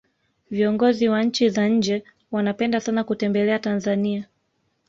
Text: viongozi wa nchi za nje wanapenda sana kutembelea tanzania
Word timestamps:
viongozi 0.51 1.09
wa 1.09 1.23
nchi 1.23 1.49
za 1.49 1.67
nje 1.69 2.03
wanapenda 2.31 2.79
sana 2.81 3.03
kutembelea 3.03 3.59
tanzania 3.59 4.27